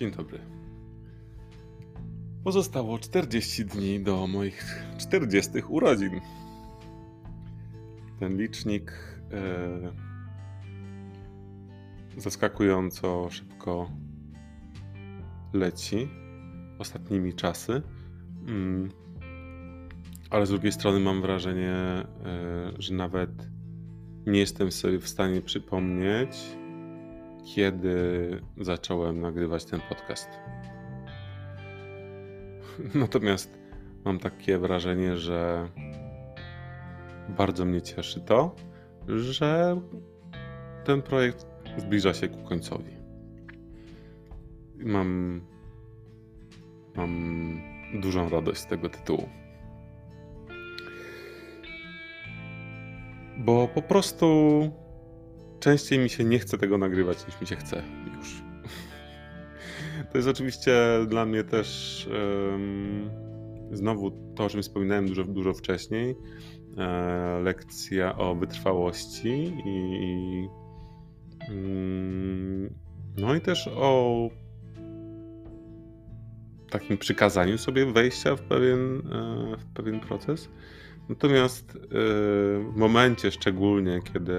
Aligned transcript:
Dzień 0.00 0.10
dobry. 0.10 0.38
Pozostało 2.44 2.98
40 2.98 3.64
dni 3.64 4.00
do 4.00 4.26
moich 4.26 4.84
40 4.98 5.50
urodzin. 5.68 6.20
Ten 8.20 8.36
licznik 8.36 8.92
e, 9.32 9.92
zaskakująco 12.16 13.28
szybko 13.30 13.90
leci 15.52 16.08
ostatnimi 16.78 17.34
czasy. 17.34 17.82
Mm. 18.48 18.90
Ale 20.30 20.46
z 20.46 20.50
drugiej 20.50 20.72
strony 20.72 21.00
mam 21.00 21.22
wrażenie, 21.22 21.74
e, 21.74 22.04
że 22.78 22.94
nawet 22.94 23.30
nie 24.26 24.38
jestem 24.38 24.72
sobie 24.72 24.98
w 24.98 25.08
stanie 25.08 25.42
przypomnieć, 25.42 26.59
kiedy 27.44 28.40
zacząłem 28.60 29.20
nagrywać 29.20 29.64
ten 29.64 29.80
podcast. 29.88 30.28
Natomiast 32.94 33.58
mam 34.04 34.18
takie 34.18 34.58
wrażenie, 34.58 35.16
że 35.16 35.68
bardzo 37.28 37.64
mnie 37.64 37.82
cieszy 37.82 38.20
to, 38.20 38.54
że 39.08 39.80
ten 40.84 41.02
projekt 41.02 41.46
zbliża 41.76 42.14
się 42.14 42.28
ku 42.28 42.42
końcowi. 42.42 42.96
Mam, 44.78 45.40
mam 46.94 47.60
dużą 48.00 48.28
radość 48.28 48.60
z 48.60 48.66
tego 48.66 48.88
tytułu. 48.88 49.28
Bo 53.38 53.68
po 53.68 53.82
prostu 53.82 54.26
częściej 55.60 55.98
mi 55.98 56.10
się 56.10 56.24
nie 56.24 56.38
chce 56.38 56.58
tego 56.58 56.78
nagrywać 56.78 57.26
niż 57.26 57.40
mi 57.40 57.46
się 57.46 57.56
chce 57.56 57.82
już. 58.16 58.42
To 60.12 60.18
jest 60.18 60.28
oczywiście 60.28 60.72
dla 61.08 61.26
mnie 61.26 61.44
też 61.44 62.08
um, 62.50 63.10
znowu 63.72 64.10
to, 64.36 64.44
o 64.44 64.48
czym 64.48 64.62
wspominałem 64.62 65.06
dużo, 65.06 65.24
dużo 65.24 65.54
wcześniej. 65.54 66.16
E, 66.78 67.40
lekcja 67.42 68.18
o 68.18 68.34
wytrwałości 68.34 69.54
i, 69.66 70.48
mm, 71.48 72.74
no 73.16 73.34
i 73.34 73.40
też 73.40 73.68
o 73.68 74.28
takim 76.70 76.98
przykazaniu 76.98 77.58
sobie 77.58 77.86
wejścia 77.86 78.36
w 78.36 78.42
pewien, 78.42 79.02
e, 79.12 79.56
w 79.56 79.66
pewien 79.74 80.00
proces. 80.00 80.48
Natomiast 81.08 81.76
e, 81.76 81.78
w 82.60 82.72
momencie 82.76 83.30
szczególnie, 83.30 84.00
kiedy 84.12 84.34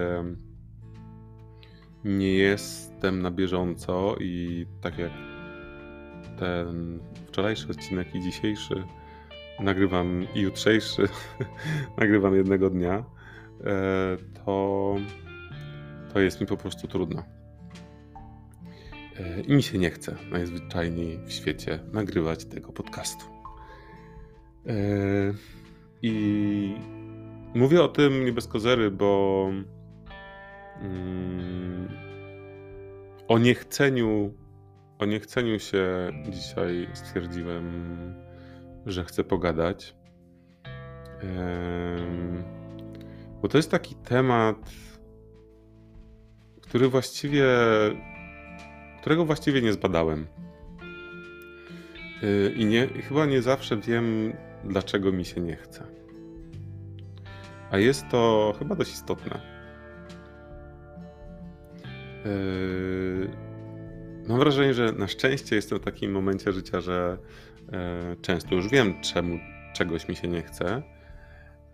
nie 2.06 2.34
jestem 2.34 3.22
na 3.22 3.32
bieżąco 3.32 4.16
i 4.20 4.66
tak 4.82 4.98
jak 4.98 5.12
ten 6.40 7.00
wczorajszy 7.28 7.68
odcinek 7.70 8.16
i 8.16 8.22
dzisiejszy 8.22 8.84
nagrywam 9.60 10.26
i 10.36 10.42
jutrzejszy 10.42 11.08
nagrywam 12.00 12.36
jednego 12.36 12.70
dnia, 12.70 13.06
e, 13.64 14.18
to, 14.46 14.96
to 16.14 16.20
jest 16.20 16.42
mi 16.42 16.48
po 16.48 16.58
prostu 16.58 16.88
trudno. 16.88 17.24
E, 19.20 19.42
I 19.42 19.54
mi 19.54 19.64
się 19.64 19.78
nie 19.78 19.90
chce 19.90 20.16
najzwyczajniej 20.32 21.20
w 21.26 21.32
świecie 21.32 21.80
nagrywać 21.94 22.46
tego 22.46 22.72
podcastu. 22.72 23.26
E, 24.68 24.74
I 26.02 26.76
mówię 27.56 27.84
o 27.84 27.88
tym 27.88 28.26
nie 28.26 28.34
bez 28.34 28.48
kozery, 28.48 28.92
bo 28.92 29.50
mm, 30.82 31.81
o 33.32 33.40
niechceniu 33.40 34.34
o 35.00 35.06
niechceniu 35.06 35.60
się 35.60 36.12
dzisiaj 36.30 36.88
stwierdziłem, 36.94 37.66
że 38.86 39.04
chcę 39.04 39.24
pogadać. 39.24 39.96
Bo 43.42 43.48
to 43.48 43.58
jest 43.58 43.72
taki 43.72 43.96
temat, 43.96 44.72
który 46.62 46.88
właściwie, 46.88 47.46
którego 49.02 49.26
właściwie 49.26 49.62
nie 49.62 49.74
zbadałem. 49.74 50.28
Y, 52.24 52.54
I 52.56 52.66
nie, 52.66 52.88
chyba 52.88 53.26
nie 53.26 53.42
zawsze 53.42 53.78
wiem, 53.78 54.34
dlaczego 54.64 55.12
mi 55.12 55.26
się 55.26 55.42
nie 55.42 55.56
chce. 55.56 55.84
A 57.72 57.78
jest 57.78 58.06
to 58.12 58.54
chyba 58.60 58.76
dość 58.76 58.94
istotne. 58.94 59.51
Yy, 62.26 63.52
Mam 64.28 64.40
wrażenie, 64.40 64.74
że 64.74 64.92
na 64.92 65.08
szczęście 65.08 65.56
jestem 65.56 65.80
w 65.80 65.82
takim 65.82 66.12
momencie 66.12 66.54
życia, 66.54 66.82
że 66.82 67.18
e, 67.74 68.16
często 68.22 68.56
już 68.56 68.70
wiem, 68.70 69.02
czemu 69.02 69.40
czegoś 69.74 70.08
mi 70.08 70.16
się 70.16 70.28
nie 70.28 70.42
chce, 70.42 70.84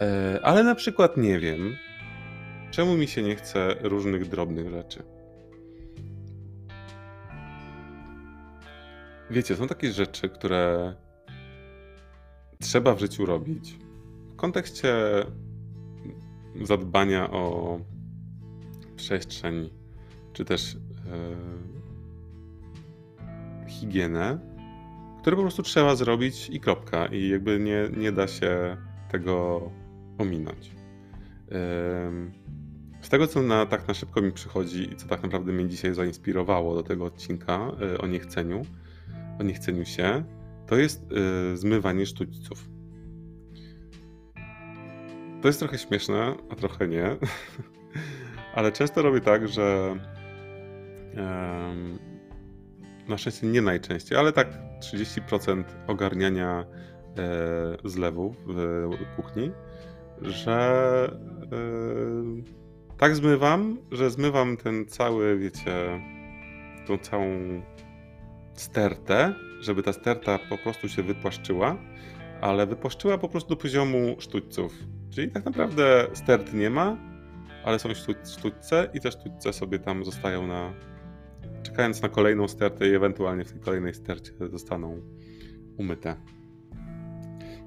e, 0.02 0.40
ale 0.44 0.64
na 0.64 0.76
przykład 0.76 1.18
nie 1.18 1.40
wiem, 1.40 1.76
czemu 2.72 2.98
mi 2.98 3.08
się 3.08 3.24
nie 3.24 3.36
chce 3.36 3.76
różnych 3.82 4.30
drobnych 4.30 4.70
rzeczy. 4.70 5.04
Wiecie, 9.30 9.56
są 9.56 9.68
takie 9.68 9.92
rzeczy, 9.92 10.30
które 10.30 10.94
trzeba 12.60 12.96
w 12.96 13.00
życiu 13.00 13.26
robić 13.26 13.78
w 14.34 14.36
kontekście 14.36 14.96
zadbania 16.62 17.32
o 17.32 17.80
przestrzeń, 18.96 19.70
czy 20.38 20.46
też 20.46 20.76
e, 20.76 20.80
higienę, 23.70 24.40
które 25.22 25.36
po 25.36 25.42
prostu 25.42 25.64
trzeba 25.64 25.96
zrobić 25.96 26.50
i 26.50 26.60
kropka. 26.60 27.06
I 27.06 27.30
jakby 27.30 27.60
nie, 27.60 27.90
nie 27.98 28.12
da 28.12 28.28
się 28.28 28.78
tego 29.12 29.62
ominąć. 30.18 30.72
Z 33.02 33.10
tego, 33.10 33.28
co 33.28 33.42
na, 33.42 33.66
tak 33.66 33.88
na 33.88 33.94
szybko 33.94 34.22
mi 34.22 34.32
przychodzi 34.32 34.92
i 34.94 34.96
co 34.96 35.08
tak 35.08 35.24
naprawdę 35.24 35.52
mnie 35.52 35.68
dzisiaj 35.68 35.94
zainspirowało 35.94 36.76
do 36.76 36.84
tego 36.84 37.06
odcinka 37.06 37.72
e, 37.82 37.98
o 37.98 38.08
niechceniu, 38.08 38.62
o 39.40 39.44
niechceniu 39.44 39.86
się, 39.86 40.24
to 40.68 40.76
jest 40.76 41.06
e, 41.54 41.58
zmywanie 41.58 42.06
sztućców. 42.06 42.70
To 45.42 45.48
jest 45.48 45.60
trochę 45.60 45.78
śmieszne, 45.78 46.36
a 46.50 46.56
trochę 46.56 46.88
nie, 46.88 47.16
ale 48.56 48.72
często 48.72 49.02
robię 49.02 49.22
tak, 49.22 49.48
że 49.48 49.96
na 53.08 53.18
szczęście 53.18 53.48
nie 53.48 53.62
najczęściej, 53.62 54.18
ale 54.18 54.34
tak 54.34 54.48
30% 54.80 55.64
ogarniania 55.88 56.66
e, 57.18 57.90
zlewów 57.90 58.36
w 58.46 59.16
kuchni, 59.16 59.52
że 60.22 61.10
e, 61.52 62.98
tak 62.98 63.16
zmywam, 63.16 63.78
że 63.92 64.10
zmywam 64.10 64.58
ten 64.58 64.86
cały, 64.86 65.38
wiecie, 65.38 66.02
tą 66.88 66.98
całą 66.98 67.62
stertę, 68.54 69.34
żeby 69.62 69.84
ta 69.84 69.94
sterta 69.94 70.40
po 70.50 70.58
prostu 70.58 70.90
się 70.90 71.04
wypłaszczyła, 71.04 71.78
ale 72.42 72.68
wypłaszczyła 72.68 73.18
po 73.18 73.30
prostu 73.30 73.50
do 73.50 73.56
poziomu 73.56 74.16
sztućców. 74.20 74.74
Czyli 75.10 75.32
tak 75.32 75.46
naprawdę 75.46 76.08
stert 76.14 76.54
nie 76.54 76.70
ma, 76.70 76.98
ale 77.66 77.80
są 77.80 77.90
sztućce 78.26 78.90
i 78.94 79.00
te 79.00 79.12
sztućce 79.12 79.54
sobie 79.54 79.80
tam 79.80 80.06
zostają 80.06 80.48
na 80.48 80.74
czekając 81.78 82.02
na 82.02 82.10
kolejną 82.10 82.48
stertę 82.48 82.90
i 82.90 82.94
ewentualnie 82.94 83.46
w 83.46 83.52
tej 83.52 83.62
kolejnej 83.62 83.94
stercie 83.94 84.32
zostaną 84.52 85.02
umyte. 85.78 86.16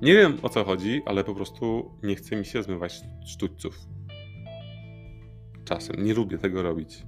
Nie 0.02 0.14
wiem 0.14 0.36
o 0.42 0.48
co 0.48 0.64
chodzi, 0.64 1.02
ale 1.06 1.24
po 1.24 1.34
prostu 1.34 1.90
nie 2.02 2.16
chce 2.16 2.36
mi 2.36 2.44
się 2.44 2.62
zmywać 2.62 3.00
sztućców. 3.26 3.78
Czasem 5.64 6.04
nie 6.04 6.14
lubię 6.14 6.38
tego 6.38 6.62
robić. 6.62 7.02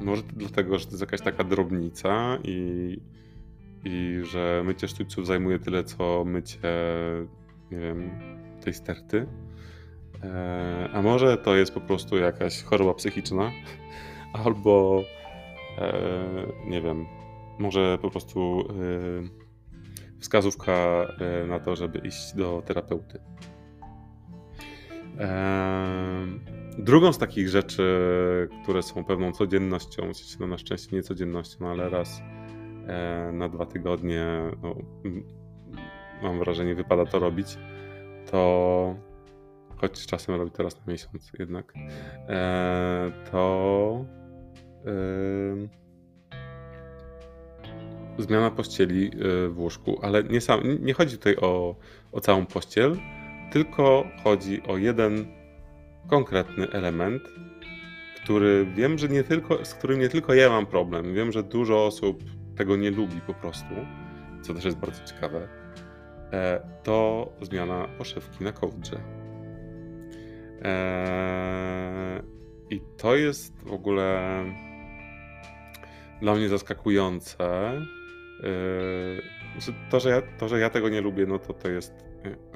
Może 0.00 0.22
dlatego, 0.36 0.78
że 0.78 0.84
to 0.84 0.90
jest 0.90 1.00
jakaś 1.00 1.20
taka 1.20 1.44
drobnica 1.44 2.38
i, 2.44 3.00
i 3.84 4.20
że 4.22 4.62
mycie 4.66 4.88
sztućców 4.88 5.26
zajmuje 5.26 5.58
tyle, 5.58 5.84
co 5.84 6.24
mycie, 6.24 6.58
nie 7.70 7.78
wiem, 7.78 8.10
tej 8.60 8.74
sterty. 8.74 9.26
E, 10.24 10.90
a 10.92 11.02
może 11.02 11.36
to 11.36 11.56
jest 11.56 11.74
po 11.74 11.80
prostu 11.80 12.16
jakaś 12.16 12.62
choroba 12.62 12.94
psychiczna, 12.94 13.52
albo 14.44 15.02
e, 15.78 15.92
nie 16.66 16.82
wiem, 16.82 17.06
może 17.58 17.98
po 18.02 18.10
prostu 18.10 18.60
e, 18.60 20.20
wskazówka 20.20 20.72
e, 20.72 21.46
na 21.46 21.60
to, 21.60 21.76
żeby 21.76 21.98
iść 21.98 22.34
do 22.34 22.62
terapeuty. 22.66 23.20
Drugą 26.78 27.12
z 27.12 27.18
takich 27.18 27.48
rzeczy, 27.48 27.82
które 28.62 28.82
są 28.82 29.04
pewną 29.04 29.32
codziennością, 29.32 30.02
no 30.40 30.46
na 30.46 30.58
szczęście 30.58 30.96
nie 30.96 31.02
codziennością, 31.02 31.56
no 31.60 31.68
ale 31.70 31.88
raz 31.88 32.22
na 33.32 33.48
dwa 33.48 33.66
tygodnie, 33.66 34.26
no, 34.62 34.74
mam 36.22 36.38
wrażenie, 36.38 36.74
wypada 36.74 37.06
to 37.06 37.18
robić, 37.18 37.58
to 38.30 38.94
choć 39.76 40.06
czasem 40.06 40.34
robi 40.34 40.50
to 40.50 40.62
raz 40.62 40.86
na 40.86 40.92
miesiąc 40.92 41.32
jednak, 41.38 41.74
to 43.30 44.04
zmiana 48.18 48.50
pościeli 48.50 49.10
y, 49.46 49.48
w 49.48 49.58
łóżku, 49.58 49.98
ale 50.02 50.22
nie, 50.24 50.40
sam, 50.40 50.60
nie 50.84 50.94
chodzi 50.94 51.18
tutaj 51.18 51.36
o, 51.36 51.76
o 52.12 52.20
całą 52.20 52.46
pościel, 52.46 52.96
tylko 53.52 54.06
chodzi 54.24 54.62
o 54.62 54.76
jeden 54.76 55.26
konkretny 56.06 56.70
element, 56.70 57.22
który 58.22 58.66
wiem, 58.74 58.98
że 58.98 59.08
nie 59.08 59.24
tylko, 59.24 59.64
z 59.64 59.74
którym 59.74 60.00
nie 60.00 60.08
tylko 60.08 60.34
ja 60.34 60.48
mam 60.48 60.66
problem. 60.66 61.14
Wiem, 61.14 61.32
że 61.32 61.42
dużo 61.42 61.86
osób 61.86 62.22
tego 62.56 62.76
nie 62.76 62.90
lubi 62.90 63.20
po 63.26 63.34
prostu, 63.34 63.74
co 64.42 64.54
też 64.54 64.64
jest 64.64 64.76
bardzo 64.76 65.04
ciekawe. 65.04 65.48
E, 66.32 66.60
to 66.82 67.28
zmiana 67.42 67.88
poszewki 67.98 68.44
na 68.44 68.52
kołdrze. 68.52 69.00
E, 70.62 72.22
I 72.70 72.80
to 72.96 73.16
jest 73.16 73.62
w 73.62 73.72
ogóle 73.72 74.44
dla 76.22 76.34
mnie 76.34 76.48
zaskakujące. 76.48 77.72
E, 78.42 78.52
to, 79.90 80.00
że 80.00 80.10
ja, 80.10 80.22
to, 80.38 80.48
że 80.48 80.60
ja 80.60 80.70
tego 80.70 80.88
nie 80.88 81.00
lubię, 81.00 81.26
no 81.26 81.38
to 81.38 81.52
to 81.52 81.68
jest 81.68 81.92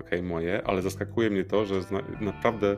ok, 0.00 0.10
moje, 0.22 0.62
ale 0.66 0.82
zaskakuje 0.82 1.30
mnie 1.30 1.44
to, 1.44 1.64
że 1.64 1.74
naprawdę 2.20 2.76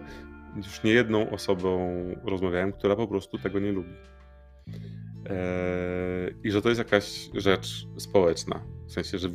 już 0.57 0.83
nie 0.83 0.93
jedną 0.93 1.31
osobą 1.31 1.97
rozmawiałem, 2.25 2.73
która 2.73 2.97
po 2.97 3.09
prostu 3.09 3.39
tego 3.39 3.61
nie 3.61 3.73
lubi. 3.73 3.93
I 6.45 6.51
że 6.51 6.63
to 6.63 6.69
jest 6.69 6.79
jakaś 6.79 7.31
rzecz 7.35 7.87
społeczna. 7.97 8.63
W 8.87 8.93
sensie, 8.93 9.19
że 9.19 9.29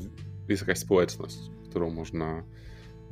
jest 0.50 0.62
jakaś 0.62 0.80
społeczność, 0.80 1.38
którą 1.70 1.90
można 1.90 2.44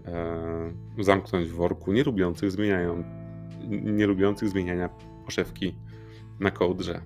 e, 0.06 0.74
zamknąć 1.00 1.48
w 1.48 1.54
worku 1.54 1.94
nielubiących 1.94 2.52
zmieniają, 2.52 3.04
nielubiących 3.70 4.50
zmieniania 4.50 4.90
poszewki 5.26 5.76
na 6.40 6.52
kołdrze. 6.52 7.02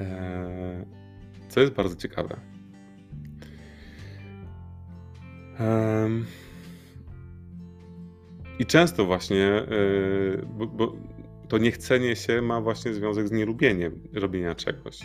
E, 0.00 0.86
co 1.48 1.60
jest 1.60 1.72
bardzo 1.72 1.96
ciekawe. 1.96 2.40
I 8.58 8.66
często 8.66 9.06
właśnie, 9.06 9.46
e, 9.46 9.66
bo, 10.46 10.66
bo 10.66 10.96
to 11.48 11.58
niechcenie 11.58 12.16
się 12.16 12.42
ma 12.42 12.60
właśnie 12.60 12.94
związek 12.94 13.28
z 13.28 13.32
nielubieniem 13.32 14.00
robienia 14.12 14.54
czegoś. 14.54 15.00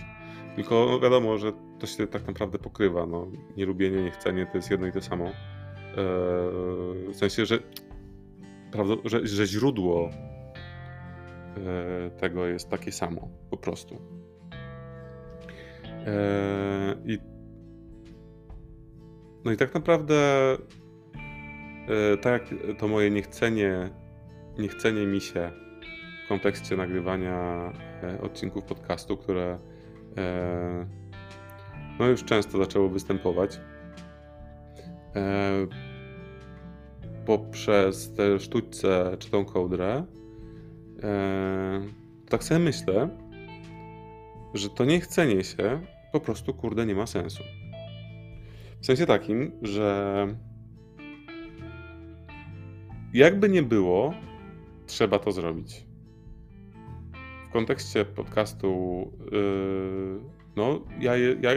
Tylko 0.56 1.00
wiadomo, 1.00 1.38
że 1.38 1.52
to 1.80 1.88
się 1.88 2.08
tak 2.08 2.28
naprawdę 2.28 2.60
pokrywa. 2.60 3.06
No, 3.06 3.28
nielubienie, 3.58 4.04
niechcenie 4.04 4.46
to 4.46 4.58
jest 4.58 4.72
jedno 4.72 4.88
i 4.88 4.92
to 4.92 5.02
samo. 5.02 5.26
Eee, 5.26 5.34
w 7.14 7.16
sensie, 7.16 7.46
że, 7.46 7.60
że, 9.06 9.28
że 9.28 9.46
źródło 9.46 10.10
tego 12.20 12.46
jest 12.46 12.70
takie 12.70 12.92
samo, 12.92 13.30
po 13.50 13.58
prostu. 13.58 13.98
Eee, 16.06 17.14
I 17.14 17.20
no 19.46 19.52
i 19.52 19.58
tak 19.58 19.74
naprawdę 19.74 20.16
tak 22.22 22.52
jak 22.52 22.78
to 22.78 22.88
moje 22.88 23.12
niechcenie, 23.12 23.90
niechcenie 24.60 25.08
mi 25.08 25.22
się 25.22 25.52
w 26.26 26.30
kontekście 26.30 26.78
nagrywania 26.78 27.72
odcinków 28.22 28.64
podcastu, 28.64 29.18
które 29.18 29.60
no 32.00 32.08
już 32.08 32.24
często 32.24 32.58
zaczęło 32.58 32.90
występować. 32.90 33.60
Poprzez 37.26 38.14
te 38.14 38.40
sztućce 38.40 39.18
czy 39.20 39.32
tą 39.32 39.46
kołdrę. 39.46 40.06
Tak 42.30 42.44
sobie 42.44 42.60
myślę, 42.60 43.10
że 44.54 44.70
to 44.70 44.86
niechcenie 44.86 45.44
się 45.44 45.82
po 46.16 46.26
prostu 46.26 46.54
kurde 46.54 46.86
nie 46.86 46.96
ma 46.96 47.08
sensu. 47.08 47.44
W 48.82 48.86
sensie 48.86 49.06
takim, 49.06 49.52
że 49.62 50.28
jakby 53.14 53.50
nie 53.50 53.64
było, 53.64 54.14
trzeba 54.88 55.20
to 55.20 55.32
zrobić. 55.32 55.86
W 57.50 57.52
kontekście 57.52 58.06
podcastu 58.06 59.12
yy, 59.32 60.20
no 60.56 60.82
ja, 61.00 61.18
ja 61.18 61.52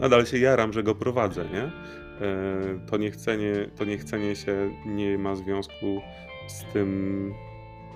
nadal 0.00 0.26
się 0.26 0.38
jaram, 0.38 0.72
że 0.72 0.82
go 0.82 0.94
prowadzę, 0.94 1.44
nie? 1.44 1.62
E, 1.62 2.86
to 2.86 2.96
niechcenie, 2.96 3.70
to 3.76 3.84
niechcenie 3.84 4.36
się 4.36 4.70
nie 4.86 5.18
ma 5.18 5.34
związku 5.34 6.00
z 6.48 6.64
tym, 6.72 7.34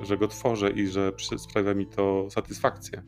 że 0.02 0.18
go 0.18 0.28
tworzę 0.28 0.70
i 0.70 0.86
że 0.86 1.12
sprawia 1.36 1.74
mi 1.74 1.86
to 1.86 2.30
satysfakcję. 2.30 3.02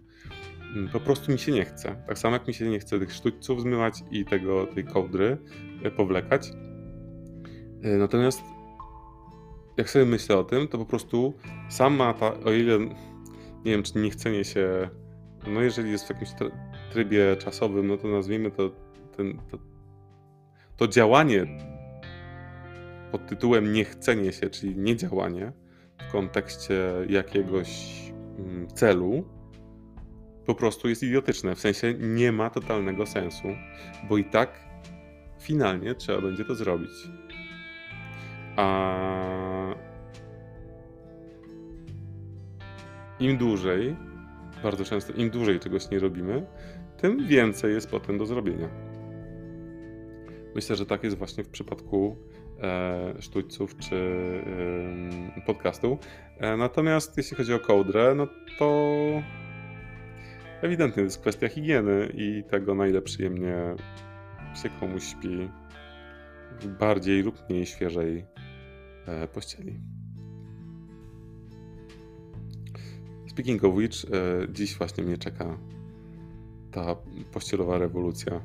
Mm, 0.77 0.89
po 0.89 1.01
prostu 1.01 1.33
mi 1.33 1.39
się 1.39 1.53
nie 1.53 1.65
chce. 1.65 1.97
Tak 2.07 2.19
samo 2.19 2.37
jak 2.37 2.49
mi 2.49 2.55
się 2.55 2.71
nie 2.71 2.79
chce 2.79 2.99
tych 2.99 3.13
sztućców 3.13 3.61
zmywać 3.61 4.05
i 4.11 4.25
tego, 4.25 4.67
tej 4.67 4.85
kołdry 4.85 5.39
e, 5.83 5.91
powlekać. 5.91 6.51
E, 7.83 7.89
natomiast 7.89 8.43
jak 9.77 9.91
sobie 9.91 10.05
myślę 10.05 10.37
o 10.37 10.45
tym, 10.45 10.69
to 10.69 10.79
po 10.79 10.87
prostu 10.87 11.35
sama 11.69 12.15
ta, 12.15 12.35
o 12.41 12.53
ile 12.53 12.79
nie 13.65 13.73
wiem, 13.73 13.83
czy 13.83 13.99
niechcenie 13.99 14.45
się, 14.45 14.89
no 15.47 15.63
jeżeli 15.63 15.91
jest 15.91 16.07
w 16.07 16.11
jakimś 16.11 16.31
trybie 16.93 17.37
czasowym, 17.37 17.87
no 17.87 17.97
to 17.97 18.09
nazwijmy 18.09 18.51
to, 18.51 18.71
ten, 19.17 19.39
to, 19.51 19.59
to 20.77 20.89
działanie 20.89 21.47
pod 23.13 23.27
tytułem 23.27 23.73
niechcenie 23.73 24.33
się, 24.33 24.51
czyli 24.51 24.77
niedziałanie 24.77 25.53
w 26.09 26.13
kontekście 26.13 26.93
jakiegoś 27.09 27.93
mm, 28.39 28.69
celu, 28.69 29.25
po 30.47 30.55
prostu 30.55 30.89
jest 30.89 31.03
idiotyczne. 31.03 31.55
W 31.55 31.61
sensie 31.61 31.95
nie 31.99 32.33
ma 32.33 32.51
totalnego 32.51 33.07
sensu, 33.07 33.49
bo 34.09 34.19
i 34.19 34.25
tak 34.25 34.61
finalnie 35.41 35.95
trzeba 35.95 36.21
będzie 36.21 36.45
to 36.45 36.55
zrobić. 36.55 36.91
A 38.57 39.75
im 43.21 43.37
dłużej, 43.39 43.97
bardzo 44.63 44.85
często 44.85 45.13
im 45.13 45.31
dłużej 45.31 45.61
czegoś 45.61 45.91
nie 45.91 45.99
robimy, 45.99 46.47
tym 46.97 47.27
więcej 47.27 47.75
jest 47.75 47.91
potem 47.91 48.19
do 48.19 48.27
zrobienia. 48.27 48.69
Myślę, 50.55 50.77
że 50.77 50.87
tak 50.87 51.05
jest 51.05 51.19
właśnie 51.19 51.45
w 51.45 51.49
przypadku 51.49 52.17
e, 52.61 53.15
sztućców 53.23 53.77
czy 53.77 53.97
e, 55.39 55.41
podcastu. 55.47 55.99
E, 56.39 56.57
natomiast 56.57 57.17
jeśli 57.17 57.37
chodzi 57.37 57.55
o 57.55 57.59
kołdrę, 57.59 58.15
no 58.15 58.29
to 58.59 58.97
ewidentnie 60.63 61.03
jest 61.03 61.21
kwestia 61.21 61.49
higieny 61.49 62.13
i 62.15 62.45
tego, 62.51 62.75
na 62.75 62.87
ile 62.87 63.03
przyjemnie 63.03 63.55
się 64.63 64.71
komuś 64.81 65.05
śpi 65.05 65.49
w 66.61 66.67
bardziej 66.67 67.23
lub 67.23 67.51
mniej 67.51 67.67
świeżej 67.67 68.25
e, 69.07 69.29
pościeli. 69.29 69.81
Speaking 73.27 73.65
of 73.65 73.75
which, 73.75 74.05
e, 74.05 74.09
dziś 74.53 74.79
właśnie 74.79 75.05
mnie 75.05 75.19
czeka 75.19 75.59
ta 76.71 76.97
pościelowa 77.33 77.79
rewolucja. 77.79 78.41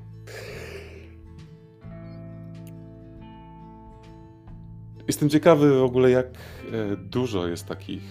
Jestem 5.08 5.30
ciekawy 5.30 5.80
w 5.80 5.84
ogóle, 5.84 6.12
jak 6.12 6.28
e, 6.28 6.98
dużo 6.98 7.48
jest 7.48 7.66
takich 7.66 8.04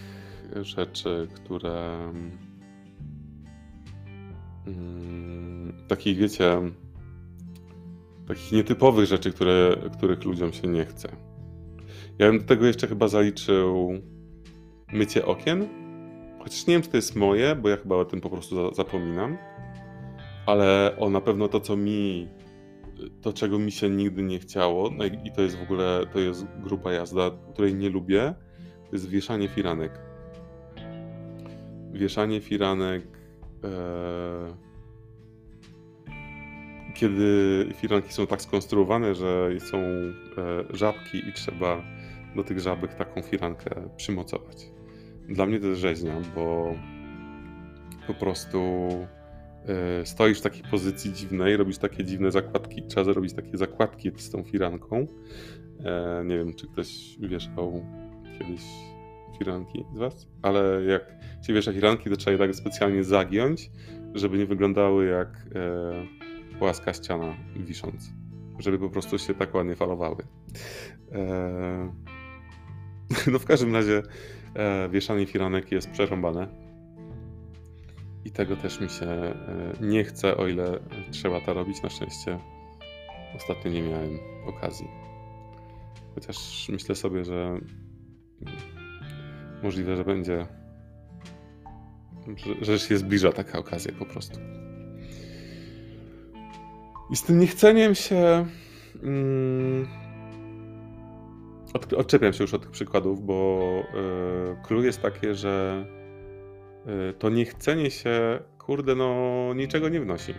rzeczy, 0.62 1.28
które. 1.34 1.98
Mm, 4.66 5.72
takich, 5.88 6.18
wiecie, 6.18 6.60
takich 8.28 8.52
nietypowych 8.52 9.06
rzeczy, 9.06 9.32
które, 9.32 9.76
których 9.92 10.24
ludziom 10.24 10.52
się 10.52 10.68
nie 10.68 10.84
chce. 10.84 11.08
Ja 12.18 12.26
bym 12.26 12.38
do 12.38 12.44
tego 12.44 12.66
jeszcze 12.66 12.86
chyba 12.86 13.08
zaliczył 13.08 13.92
mycie 14.92 15.26
okien. 15.26 15.68
Chociaż 16.38 16.66
nie 16.66 16.74
wiem, 16.74 16.82
czy 16.82 16.88
to 16.88 16.96
jest 16.96 17.16
moje, 17.16 17.56
bo 17.56 17.68
ja 17.68 17.76
chyba 17.76 17.96
o 17.96 18.04
tym 18.04 18.20
po 18.20 18.30
prostu 18.30 18.74
zapominam 18.74 19.38
ale 20.46 20.96
o 20.98 21.10
na 21.10 21.20
pewno 21.20 21.48
to, 21.48 21.60
co 21.60 21.76
mi, 21.76 22.28
to 23.22 23.32
czego 23.32 23.58
mi 23.58 23.72
się 23.72 23.90
nigdy 23.90 24.22
nie 24.22 24.38
chciało, 24.38 24.90
no 24.90 25.04
i 25.04 25.32
to 25.34 25.42
jest 25.42 25.56
w 25.58 25.62
ogóle, 25.62 26.00
to 26.12 26.18
jest 26.18 26.46
grupa 26.58 26.92
jazda, 26.92 27.30
której 27.52 27.74
nie 27.74 27.90
lubię, 27.90 28.34
to 28.84 28.90
jest 28.92 29.08
wieszanie 29.08 29.48
firanek. 29.48 30.00
Wieszanie 31.92 32.40
firanek, 32.40 33.15
kiedy 36.94 37.66
firanki 37.74 38.12
są 38.12 38.26
tak 38.26 38.42
skonstruowane, 38.42 39.14
że 39.14 39.50
są 39.70 39.78
e, 39.78 40.12
żabki 40.70 41.28
i 41.28 41.32
trzeba 41.32 41.82
do 42.36 42.44
tych 42.44 42.60
żabek 42.60 42.94
taką 42.94 43.22
firankę 43.22 43.70
przymocować. 43.96 44.70
Dla 45.28 45.46
mnie 45.46 45.60
to 45.60 45.66
jest 45.66 45.80
rzeźnia, 45.80 46.20
bo 46.34 46.74
po 48.06 48.14
prostu 48.14 48.88
E, 49.68 50.06
stoisz 50.06 50.38
w 50.38 50.42
takiej 50.42 50.62
pozycji 50.70 51.12
dziwnej, 51.12 51.56
robisz 51.56 51.78
takie 51.78 52.04
dziwne 52.04 52.30
zakładki, 52.30 52.82
trzeba 52.82 53.04
zrobić 53.04 53.32
takie 53.32 53.58
zakładki 53.58 54.10
z 54.16 54.30
tą 54.30 54.42
firanką. 54.42 55.06
E, 55.84 56.24
nie 56.24 56.38
wiem, 56.38 56.54
czy 56.54 56.66
ktoś 56.66 57.16
wieszał 57.20 57.84
kiedyś 58.38 58.62
firanki 59.38 59.84
z 59.94 59.98
was, 59.98 60.28
ale 60.42 60.84
jak 60.84 61.02
się 61.46 61.52
wiesza 61.52 61.72
firanki, 61.72 62.10
to 62.10 62.16
trzeba 62.16 62.32
je 62.32 62.38
tak 62.38 62.54
specjalnie 62.54 63.04
zagiąć, 63.04 63.70
żeby 64.14 64.38
nie 64.38 64.46
wyglądały 64.46 65.06
jak, 65.06 65.28
e, 65.54 66.58
płaska 66.58 66.92
ściana 66.92 67.36
wisząc, 67.56 68.10
żeby 68.58 68.78
po 68.78 68.90
prostu 68.90 69.18
się 69.18 69.34
tak 69.34 69.54
ładnie 69.54 69.76
falowały. 69.76 70.24
E, 71.12 71.92
no 73.32 73.38
w 73.38 73.44
każdym 73.44 73.74
razie 73.74 74.02
e, 74.54 74.88
wieszanie 74.88 75.26
firanek 75.26 75.72
jest 75.72 75.90
przerąbane. 75.90 76.48
I 78.24 78.30
tego 78.30 78.56
też 78.56 78.80
mi 78.80 78.88
się 78.88 79.06
e, 79.06 79.34
nie 79.80 80.04
chce, 80.04 80.36
o 80.36 80.48
ile 80.48 80.78
trzeba 81.10 81.40
to 81.40 81.54
robić. 81.54 81.82
Na 81.82 81.88
szczęście 81.88 82.38
ostatnio 83.36 83.70
nie 83.70 83.82
miałem 83.82 84.18
okazji. 84.46 84.88
Chociaż 86.14 86.68
myślę 86.68 86.94
sobie, 86.94 87.24
że 87.24 87.60
możliwe, 89.62 89.96
że 89.96 90.04
będzie, 90.04 90.46
że, 92.62 92.78
się 92.78 92.98
zbliża 92.98 93.32
taka 93.32 93.58
okazja 93.58 93.92
po 93.98 94.06
prostu. 94.06 94.40
I 97.10 97.16
z 97.16 97.22
tym 97.22 97.38
niechceniem 97.38 97.94
się. 97.94 98.46
Mm, 99.02 99.86
odczepiam 101.96 102.32
się 102.32 102.44
już 102.44 102.54
od 102.54 102.62
tych 102.62 102.70
przykładów, 102.70 103.26
bo 103.26 103.82
y, 104.62 104.66
clue 104.66 104.82
jest 104.82 105.02
takie, 105.02 105.34
że 105.34 105.86
y, 107.10 107.12
to 107.12 107.30
niechcenie 107.30 107.90
się, 107.90 108.40
kurde, 108.58 108.94
no 108.94 109.14
niczego 109.54 109.88
nie 109.88 110.00
wnosi. 110.00 110.34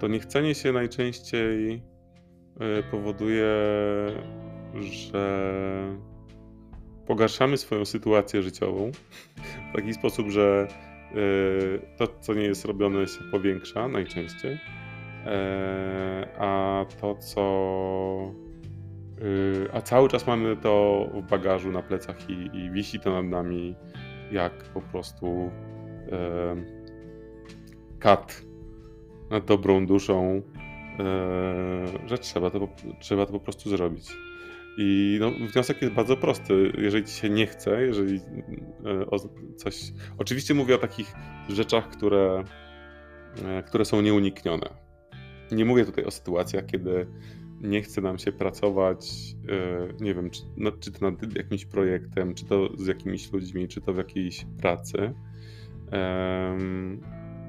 To 0.00 0.08
niechcenie 0.08 0.54
się 0.54 0.72
najczęściej 0.72 1.74
y, 1.74 2.82
powoduje, 2.90 3.46
że 4.74 5.36
pogarszamy 7.06 7.56
swoją 7.56 7.84
sytuację 7.84 8.42
życiową 8.42 8.90
w 9.70 9.76
taki 9.76 9.94
sposób, 9.94 10.28
że 10.28 10.68
to, 11.96 12.06
co 12.20 12.34
nie 12.34 12.42
jest 12.42 12.64
robione, 12.64 13.06
się 13.06 13.20
powiększa 13.30 13.88
najczęściej, 13.88 14.58
a 16.38 16.84
to, 17.00 17.14
co 17.14 17.42
Y, 19.22 19.68
a 19.72 19.80
cały 19.80 20.08
czas 20.08 20.26
mamy 20.26 20.56
to 20.56 21.06
w 21.14 21.30
bagażu 21.30 21.72
na 21.72 21.82
plecach 21.82 22.30
i, 22.30 22.56
i 22.58 22.70
wisi 22.70 23.00
to 23.00 23.22
nad 23.22 23.24
nami 23.24 23.74
jak 24.32 24.52
po 24.64 24.80
prostu 24.80 25.50
e, 26.12 26.56
kat 27.98 28.42
nad 29.30 29.44
dobrą 29.44 29.86
duszą, 29.86 30.42
e, 30.98 32.08
że 32.08 32.18
trzeba 32.18 32.50
to, 32.50 32.68
trzeba 33.00 33.26
to 33.26 33.32
po 33.32 33.40
prostu 33.40 33.70
zrobić. 33.70 34.08
I 34.76 35.18
no, 35.20 35.30
wniosek 35.52 35.82
jest 35.82 35.94
bardzo 35.94 36.16
prosty. 36.16 36.72
Jeżeli 36.78 37.04
ci 37.04 37.12
się 37.12 37.30
nie 37.30 37.46
chce, 37.46 37.82
jeżeli 37.82 38.20
e, 38.84 39.06
coś. 39.56 39.92
Oczywiście 40.18 40.54
mówię 40.54 40.74
o 40.74 40.78
takich 40.78 41.12
rzeczach, 41.48 41.88
które, 41.88 42.44
e, 43.44 43.62
które 43.62 43.84
są 43.84 44.02
nieuniknione. 44.02 44.68
Nie 45.52 45.64
mówię 45.64 45.84
tutaj 45.84 46.04
o 46.04 46.10
sytuacjach, 46.10 46.66
kiedy 46.66 47.06
nie 47.60 47.82
chce 47.82 48.00
nam 48.00 48.18
się 48.18 48.32
pracować, 48.32 49.10
e, 49.48 49.88
nie 50.04 50.14
wiem, 50.14 50.30
czy, 50.30 50.42
no, 50.56 50.72
czy 50.72 50.92
to 50.92 51.10
nad 51.10 51.36
jakimś 51.36 51.64
projektem, 51.64 52.34
czy 52.34 52.44
to 52.44 52.68
z 52.76 52.86
jakimiś 52.86 53.32
ludźmi, 53.32 53.68
czy 53.68 53.80
to 53.80 53.92
w 53.92 53.96
jakiejś 53.96 54.46
pracy. 54.60 55.14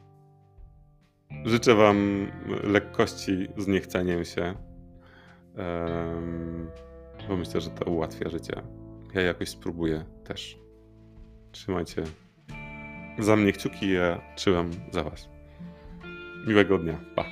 życzę 1.45 1.75
Wam 1.75 2.27
lekkości 2.63 3.49
z 3.57 3.67
niechceniem 3.67 4.25
się, 4.25 4.55
yy, 5.57 5.65
bo 7.29 7.37
myślę, 7.37 7.61
że 7.61 7.71
to 7.71 7.91
ułatwia 7.91 8.29
życie. 8.29 8.63
Ja 9.17 9.23
jakoś 9.23 9.49
spróbuję 9.49 10.05
też. 10.25 10.59
Trzymajcie 11.53 12.03
za 13.19 13.37
mnie 13.37 13.53
kciuki, 13.53 13.93
ja 13.93 14.21
trzymam 14.37 14.71
za 14.93 15.03
Was. 15.03 15.29
Miłego 16.47 16.79
dnia. 16.79 17.01
Pa. 17.15 17.25